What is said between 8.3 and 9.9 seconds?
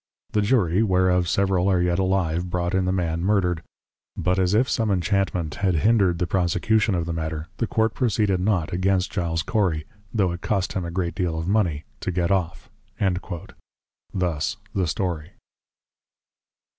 not against Giles Cory,